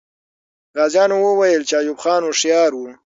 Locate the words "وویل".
1.13-1.61